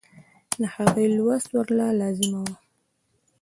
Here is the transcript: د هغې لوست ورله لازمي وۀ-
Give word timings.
د 0.59 0.61
هغې 0.75 1.05
لوست 1.15 1.47
ورله 1.55 1.87
لازمي 1.99 2.39
وۀ- 2.45 2.53